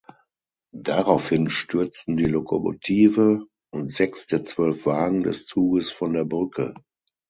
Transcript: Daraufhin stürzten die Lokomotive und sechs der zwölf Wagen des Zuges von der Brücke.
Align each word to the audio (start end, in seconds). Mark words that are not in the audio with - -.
Daraufhin 0.73 1.51
stürzten 1.51 2.17
die 2.17 2.25
Lokomotive 2.25 3.43
und 3.69 3.91
sechs 3.91 4.25
der 4.25 4.43
zwölf 4.43 4.87
Wagen 4.87 5.21
des 5.21 5.45
Zuges 5.45 5.91
von 5.91 6.13
der 6.13 6.25
Brücke. 6.25 6.73